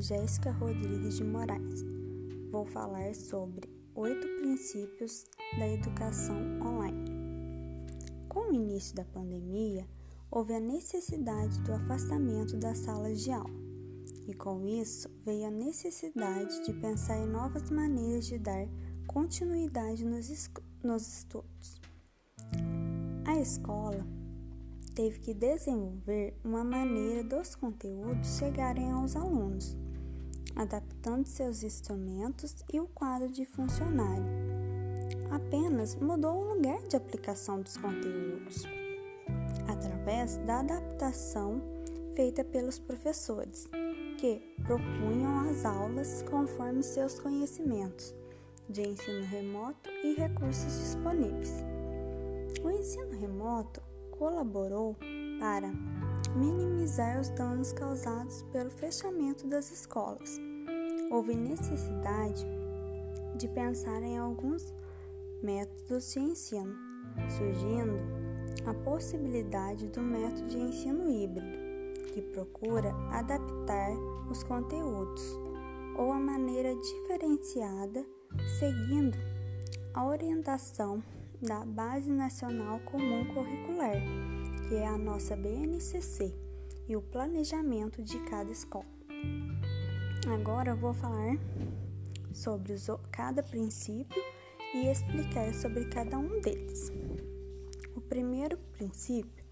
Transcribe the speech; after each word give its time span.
Jéssica 0.00 0.50
Rodrigues 0.50 1.18
de 1.18 1.24
Moraes. 1.24 1.84
Vou 2.50 2.64
falar 2.64 3.14
sobre 3.14 3.68
oito 3.94 4.26
princípios 4.40 5.26
da 5.58 5.68
educação 5.68 6.36
online. 6.62 7.04
Com 8.28 8.50
o 8.50 8.54
início 8.54 8.96
da 8.96 9.04
pandemia, 9.04 9.86
houve 10.30 10.54
a 10.54 10.60
necessidade 10.60 11.60
do 11.60 11.74
afastamento 11.74 12.56
das 12.56 12.78
salas 12.78 13.20
de 13.20 13.30
aula, 13.30 13.60
e 14.26 14.32
com 14.32 14.66
isso 14.66 15.10
veio 15.22 15.48
a 15.48 15.50
necessidade 15.50 16.64
de 16.64 16.72
pensar 16.72 17.18
em 17.18 17.26
novas 17.26 17.70
maneiras 17.70 18.24
de 18.24 18.38
dar 18.38 18.66
continuidade 19.06 20.04
nos, 20.04 20.50
nos 20.82 21.08
estudos. 21.08 21.80
A 23.26 23.38
escola 23.38 24.06
teve 24.94 25.18
que 25.18 25.34
desenvolver 25.34 26.38
uma 26.44 26.64
maneira 26.64 27.22
dos 27.22 27.54
conteúdos 27.54 28.38
chegarem 28.38 28.90
aos 28.90 29.16
alunos, 29.16 29.76
adaptando 30.60 31.24
seus 31.24 31.62
instrumentos 31.62 32.54
e 32.70 32.78
o 32.78 32.86
quadro 32.88 33.30
de 33.30 33.46
funcionário. 33.46 34.26
Apenas 35.30 35.96
mudou 35.96 36.36
o 36.36 36.54
lugar 36.54 36.82
de 36.82 36.96
aplicação 36.96 37.62
dos 37.62 37.78
conteúdos, 37.78 38.64
através 39.66 40.36
da 40.38 40.60
adaptação 40.60 41.62
feita 42.14 42.44
pelos 42.44 42.78
professores, 42.78 43.70
que 44.18 44.54
propunham 44.62 45.48
as 45.48 45.64
aulas 45.64 46.22
conforme 46.28 46.82
seus 46.82 47.18
conhecimentos 47.18 48.14
de 48.68 48.82
ensino 48.82 49.24
remoto 49.24 49.88
e 50.04 50.12
recursos 50.12 50.78
disponíveis. 50.78 51.64
O 52.62 52.70
ensino 52.70 53.18
remoto 53.18 53.80
colaborou 54.10 54.94
para 55.40 55.72
minimizar 56.36 57.18
os 57.18 57.30
danos 57.30 57.72
causados 57.72 58.42
pelo 58.52 58.70
fechamento 58.70 59.46
das 59.46 59.70
escolas. 59.70 60.49
Houve 61.10 61.34
necessidade 61.34 62.46
de 63.34 63.48
pensar 63.48 64.00
em 64.00 64.16
alguns 64.16 64.72
métodos 65.42 66.12
de 66.12 66.20
ensino, 66.20 66.72
surgindo 67.36 67.98
a 68.64 68.72
possibilidade 68.72 69.88
do 69.88 70.00
método 70.00 70.46
de 70.46 70.58
ensino 70.58 71.10
híbrido, 71.10 71.46
que 72.14 72.22
procura 72.22 72.94
adaptar 73.10 73.90
os 74.30 74.44
conteúdos 74.44 75.22
ou 75.98 76.12
a 76.12 76.20
maneira 76.20 76.76
diferenciada, 76.76 78.06
seguindo 78.60 79.18
a 79.92 80.06
orientação 80.06 81.02
da 81.42 81.64
Base 81.64 82.12
Nacional 82.12 82.78
Comum 82.80 83.26
Curricular, 83.34 83.96
que 84.68 84.76
é 84.76 84.86
a 84.86 84.96
nossa 84.96 85.34
BNCC, 85.34 86.32
e 86.88 86.96
o 86.96 87.02
planejamento 87.02 88.00
de 88.00 88.18
cada 88.20 88.50
escola. 88.52 88.86
Agora 90.28 90.70
eu 90.70 90.76
vou 90.76 90.92
falar 90.92 91.36
sobre 92.32 92.74
cada 93.10 93.42
princípio 93.42 94.22
e 94.74 94.86
explicar 94.86 95.52
sobre 95.54 95.86
cada 95.86 96.18
um 96.18 96.40
deles. 96.40 96.92
O 97.96 98.00
primeiro 98.00 98.58
princípio 98.72 99.44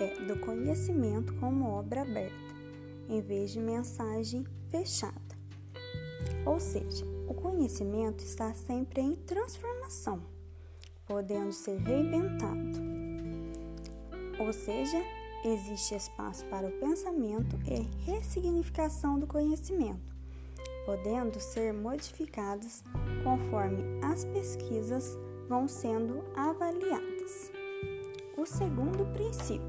é 0.00 0.24
do 0.24 0.38
conhecimento 0.40 1.34
como 1.34 1.68
obra 1.68 2.02
aberta, 2.02 2.54
em 3.08 3.20
vez 3.20 3.50
de 3.50 3.60
mensagem 3.60 4.44
fechada. 4.70 5.36
Ou 6.44 6.58
seja, 6.58 7.04
o 7.28 7.34
conhecimento 7.34 8.24
está 8.24 8.52
sempre 8.54 9.00
em 9.00 9.14
transformação 9.14 10.36
podendo 11.06 11.52
ser 11.52 11.78
reinventado. 11.78 12.80
Ou 14.38 14.52
seja, 14.52 15.02
existe 15.44 15.94
espaço 15.94 16.44
para 16.46 16.66
o 16.66 16.72
pensamento 16.72 17.56
e 17.66 17.82
ressignificação 18.04 19.18
do 19.18 19.26
conhecimento, 19.26 20.15
podendo 20.86 21.40
ser 21.40 21.74
modificadas 21.74 22.84
conforme 23.24 23.84
as 24.02 24.24
pesquisas 24.24 25.18
vão 25.48 25.66
sendo 25.66 26.24
avaliadas. 26.36 27.50
O 28.38 28.46
segundo 28.46 29.04
princípio: 29.12 29.66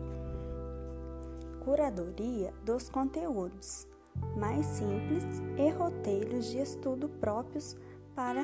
curadoria 1.65 2.53
dos 2.63 2.87
conteúdos 2.87 3.87
mais 4.35 4.65
simples 4.65 5.23
e 5.57 5.69
roteiros 5.71 6.45
de 6.45 6.59
estudo 6.59 7.09
próprios 7.09 7.75
para 8.15 8.43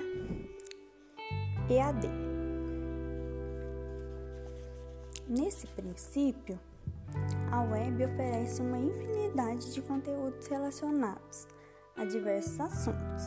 EAD. 1.69 2.09
Nesse 5.27 5.67
princípio, 5.67 6.59
a 7.51 7.61
web 7.61 8.05
oferece 8.05 8.61
uma 8.61 8.77
infinidade 8.77 9.73
de 9.73 9.81
conteúdos 9.81 10.47
relacionados 10.47 11.47
a 11.95 12.05
diversos 12.05 12.59
assuntos. 12.59 13.23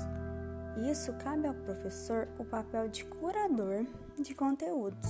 Isso 0.91 1.13
cabe 1.15 1.47
ao 1.47 1.55
professor 1.55 2.29
o 2.39 2.45
papel 2.45 2.89
de 2.89 3.05
curador 3.05 3.87
de 4.19 4.35
conteúdos, 4.35 5.09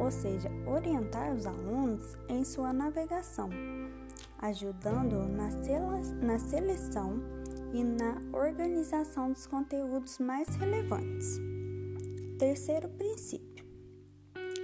ou 0.00 0.10
seja, 0.10 0.50
orientar 0.66 1.34
os 1.34 1.46
alunos 1.46 2.16
em 2.28 2.42
sua 2.44 2.72
navegação, 2.72 3.50
ajudando 4.38 5.28
na, 5.28 5.50
na 6.22 6.38
seleção 6.38 7.20
e 7.72 7.84
na 7.84 8.20
organização 8.32 9.32
dos 9.32 9.46
conteúdos 9.46 10.18
mais 10.18 10.48
relevantes. 10.56 11.38
Terceiro 12.38 12.88
princípio: 12.88 13.64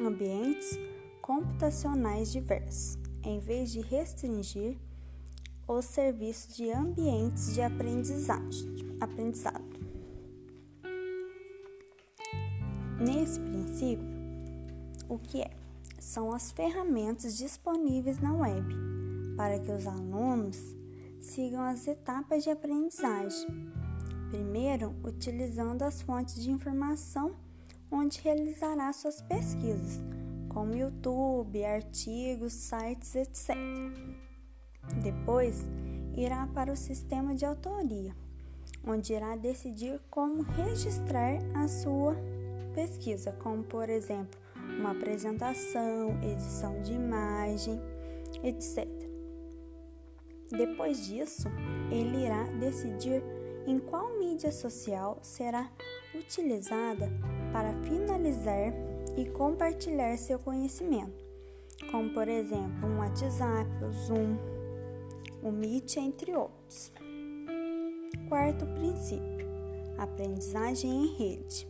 ambientes 0.01 0.79
computacionais 1.21 2.33
diversos, 2.33 2.99
em 3.23 3.39
vez 3.41 3.71
de 3.71 3.81
restringir 3.81 4.79
os 5.73 5.85
serviços 5.85 6.57
de 6.57 6.71
ambientes 6.71 7.55
de 7.55 7.63
aprendizado. 7.63 8.51
Nesse 12.99 13.39
princípio, 13.41 14.07
o 15.09 15.19
que 15.19 15.43
é? 15.43 15.51
São 15.99 16.33
as 16.33 16.51
ferramentas 16.51 17.37
disponíveis 17.37 18.19
na 18.21 18.35
web 18.35 18.75
para 19.37 19.59
que 19.59 19.71
os 19.71 19.87
alunos 19.87 20.59
sigam 21.21 21.63
as 21.63 21.87
etapas 21.87 22.43
de 22.43 22.51
aprendizagem. 22.51 23.49
Primeiro, 24.31 24.95
utilizando 25.05 25.83
as 25.83 26.03
fontes 26.03 26.43
de 26.43 26.51
informação 26.51 27.37
onde 27.91 28.21
realizará 28.21 28.93
suas 28.93 29.23
pesquisas 29.23 30.01
como 30.49 30.75
YouTube, 30.75 31.65
artigos, 31.65 32.53
sites, 32.53 33.15
etc. 33.15 33.57
Depois, 35.03 35.69
irá 36.17 36.47
para 36.55 36.73
o 36.73 36.77
sistema 36.77 37.35
de 37.35 37.45
autoria, 37.45 38.15
onde 38.87 39.13
irá 39.13 39.37
decidir 39.37 40.01
como 40.11 40.43
registrar 40.43 41.39
a 41.55 41.69
sua 41.69 42.17
pesquisa, 42.75 43.33
como 43.33 43.63
por 43.63 43.89
exemplo, 43.89 44.39
uma 44.79 44.93
apresentação, 44.93 46.19
edição 46.23 46.81
de 46.83 46.93
imagem, 46.93 47.81
etc. 48.43 48.89
Depois 50.51 51.07
disso, 51.07 51.49
ele 51.91 52.25
irá 52.25 52.45
decidir 52.59 53.23
em 53.67 53.79
qual 53.79 54.19
mídia 54.19 54.51
social 54.51 55.19
será 55.23 55.71
utilizada 56.15 57.09
para 57.53 57.73
finalizar 57.83 58.73
e 59.17 59.27
compartilhar 59.27 60.17
seu 60.17 60.39
conhecimento, 60.39 61.25
como 61.91 62.13
por 62.13 62.29
exemplo 62.29 62.89
um 62.89 62.99
WhatsApp, 62.99 63.69
o 63.85 63.93
Zoom, 63.93 64.37
o 65.43 65.51
Meet, 65.51 65.97
entre 65.97 66.35
outros. 66.35 66.93
Quarto 68.29 68.67
princípio: 68.67 69.47
aprendizagem 69.99 70.91
em 70.91 71.15
rede, 71.17 71.69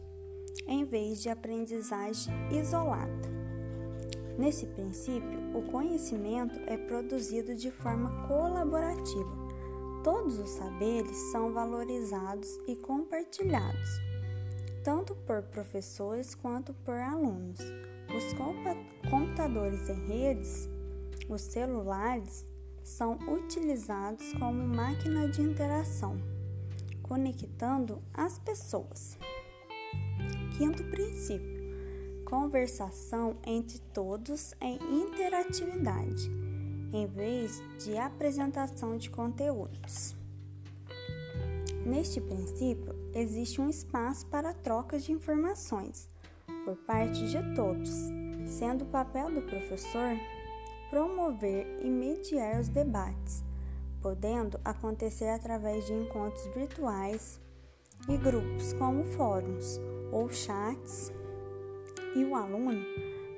em 0.66 0.84
vez 0.84 1.22
de 1.22 1.28
aprendizagem 1.28 2.32
isolada. 2.52 3.30
Nesse 4.38 4.66
princípio, 4.66 5.38
o 5.54 5.62
conhecimento 5.70 6.58
é 6.66 6.76
produzido 6.76 7.54
de 7.54 7.70
forma 7.70 8.26
colaborativa. 8.26 9.40
Todos 10.02 10.38
os 10.38 10.50
saberes 10.50 11.16
são 11.30 11.52
valorizados 11.52 12.58
e 12.66 12.74
compartilhados 12.76 14.10
tanto 14.82 15.14
por 15.14 15.42
professores 15.42 16.34
quanto 16.34 16.72
por 16.72 16.94
alunos. 16.94 17.58
Os 18.16 19.10
computadores 19.10 19.88
em 19.88 20.06
redes, 20.06 20.68
os 21.28 21.42
celulares, 21.42 22.44
são 22.82 23.18
utilizados 23.28 24.32
como 24.34 24.66
máquina 24.66 25.28
de 25.28 25.42
interação, 25.42 26.16
conectando 27.02 28.02
as 28.12 28.38
pessoas. 28.38 29.18
Quinto 30.56 30.84
princípio: 30.84 31.60
conversação 32.24 33.36
entre 33.46 33.78
todos 33.92 34.54
em 34.60 34.78
interatividade, 35.02 36.30
em 36.92 37.06
vez 37.06 37.62
de 37.78 37.96
apresentação 37.96 38.96
de 38.96 39.10
conteúdos. 39.10 40.14
Neste 41.84 42.20
princípio, 42.20 42.94
existe 43.14 43.60
um 43.60 43.68
espaço 43.68 44.26
para 44.26 44.52
trocas 44.52 45.04
de 45.04 45.12
informações 45.12 46.08
por 46.64 46.76
parte 46.76 47.26
de 47.26 47.54
todos, 47.54 47.90
sendo 48.46 48.84
o 48.84 48.88
papel 48.88 49.30
do 49.30 49.42
professor 49.42 50.16
promover 50.90 51.66
e 51.80 51.88
mediar 51.88 52.60
os 52.60 52.68
debates, 52.68 53.44
podendo 54.02 54.60
acontecer 54.64 55.28
através 55.28 55.86
de 55.86 55.94
encontros 55.94 56.44
virtuais 56.54 57.40
e 58.08 58.16
grupos 58.16 58.72
como 58.74 59.04
fóruns 59.04 59.80
ou 60.10 60.28
chats. 60.28 61.12
E 62.16 62.24
o 62.24 62.34
aluno 62.34 62.84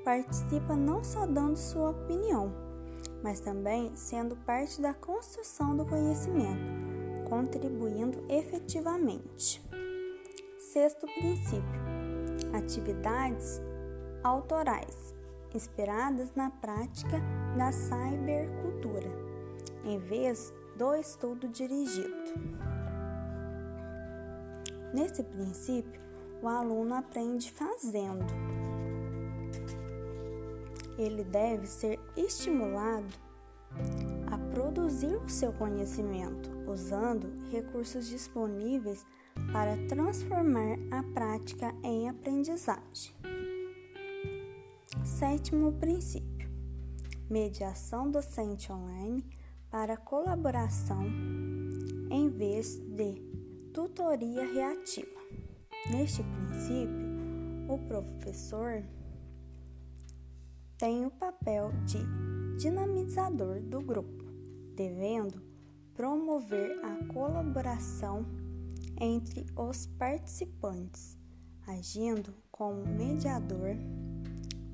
participa 0.02 0.74
não 0.74 1.04
só 1.04 1.26
dando 1.26 1.56
sua 1.56 1.90
opinião, 1.90 2.52
mas 3.22 3.40
também 3.40 3.94
sendo 3.94 4.34
parte 4.34 4.80
da 4.80 4.94
construção 4.94 5.76
do 5.76 5.84
conhecimento, 5.84 7.28
contribuindo 7.28 8.24
efetivamente. 8.28 9.62
Sexto 10.58 11.06
princípio: 11.06 11.80
atividades 12.54 13.60
autorais, 14.24 15.14
inspiradas 15.54 16.34
na 16.34 16.50
prática 16.50 17.20
da 17.56 17.70
cybercultura, 17.72 19.10
em 19.84 19.98
vez 19.98 20.52
do 20.76 20.94
estudo 20.94 21.48
dirigido. 21.48 22.32
Nesse 24.92 25.22
princípio, 25.22 26.00
o 26.42 26.48
aluno 26.48 26.94
aprende 26.94 27.50
fazendo. 27.50 28.26
Ele 30.98 31.24
deve 31.24 31.66
ser 31.66 31.98
estimulado 32.16 33.14
a 34.30 34.38
produzir 34.54 35.16
o 35.16 35.28
seu 35.28 35.52
conhecimento 35.52 36.50
usando 36.66 37.32
recursos 37.50 38.06
disponíveis 38.06 39.06
para 39.52 39.76
transformar 39.88 40.78
a 40.90 41.02
prática 41.14 41.74
em 41.82 42.08
aprendizagem. 42.08 43.14
Sétimo 45.04 45.72
princípio: 45.72 46.41
mediação 47.32 48.10
docente 48.10 48.70
online 48.70 49.24
para 49.70 49.96
colaboração 49.96 51.06
em 52.10 52.28
vez 52.28 52.76
de 52.76 53.14
tutoria 53.72 54.44
reativa. 54.52 55.18
Neste 55.90 56.22
princípio, 56.22 57.08
o 57.70 57.78
professor 57.88 58.84
tem 60.76 61.06
o 61.06 61.10
papel 61.10 61.72
de 61.86 61.98
dinamizador 62.58 63.62
do 63.62 63.80
grupo, 63.80 64.24
devendo 64.76 65.40
promover 65.94 66.78
a 66.84 67.12
colaboração 67.14 68.26
entre 69.00 69.46
os 69.56 69.86
participantes, 69.86 71.16
agindo 71.66 72.34
como 72.50 72.86
mediador 72.86 73.74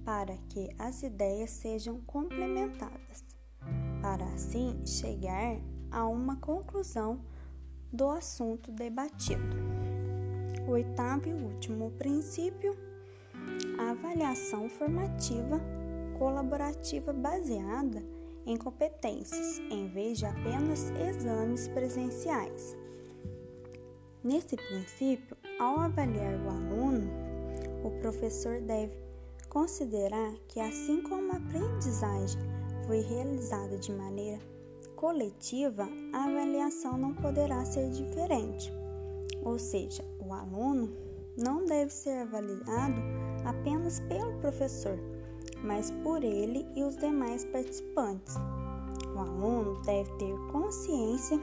para 0.09 0.39
que 0.49 0.71
as 0.79 1.03
ideias 1.03 1.51
sejam 1.51 2.01
complementadas, 2.07 3.23
para 4.01 4.25
assim 4.25 4.75
chegar 4.87 5.61
a 5.91 6.09
uma 6.09 6.37
conclusão 6.37 7.21
do 7.93 8.09
assunto 8.09 8.73
debatido. 8.73 9.55
Oitavo 10.67 11.29
e 11.29 11.35
último 11.35 11.91
princípio, 11.99 12.75
a 13.79 13.91
avaliação 13.91 14.71
formativa 14.71 15.61
colaborativa 16.19 17.13
baseada 17.13 18.03
em 18.47 18.57
competências, 18.57 19.59
em 19.71 19.89
vez 19.89 20.17
de 20.17 20.25
apenas 20.25 20.91
exames 21.07 21.69
presenciais. 21.69 22.75
Nesse 24.25 24.57
princípio, 24.57 25.37
ao 25.61 25.79
avaliar 25.79 26.35
o 26.47 26.49
aluno, 26.49 27.11
o 27.85 27.91
professor 28.01 28.59
deve 28.63 29.08
considerar 29.49 30.35
que, 30.49 30.61
assim 30.61 31.03
como 31.03 31.33
a 31.33 31.37
aprendizagem 31.37 32.41
foi 32.87 33.01
realizada 33.01 33.79
de 33.79 33.93
maneira 33.93 34.41
coletiva, 34.97 35.89
a 36.13 36.25
avaliação 36.25 36.99
não 36.99 37.15
poderá 37.15 37.65
ser 37.65 37.91
diferente. 37.91 38.73
Ou 39.43 39.59
seja, 39.59 40.05
o 40.21 40.33
aluno 40.33 40.93
não 41.37 41.65
deve 41.65 41.93
ser 41.93 42.23
avaliado 42.23 43.01
apenas 43.45 44.01
pelo 44.01 44.39
professor, 44.41 44.99
mas 45.63 45.91
por 46.03 46.25
ele 46.25 46.67
e 46.75 46.83
os 46.83 46.97
demais 46.97 47.45
participantes. 47.45 48.35
O 49.15 49.19
aluno 49.19 49.81
deve 49.83 50.11
ter 50.17 50.35
consciência 50.51 51.39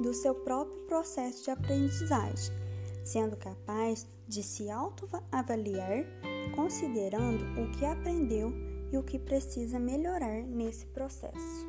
do 0.00 0.12
seu 0.12 0.34
próprio 0.34 0.82
processo 0.86 1.44
de 1.44 1.50
aprendizagem, 1.50 2.54
sendo 3.04 3.36
capaz 3.36 4.06
de 4.26 4.42
se 4.42 4.70
autoavaliar, 4.70 6.04
considerando 6.52 7.44
o 7.60 7.70
que 7.72 7.84
aprendeu 7.84 8.52
e 8.92 8.96
o 8.96 9.02
que 9.02 9.18
precisa 9.18 9.78
melhorar 9.78 10.42
nesse 10.42 10.86
processo. 10.86 11.66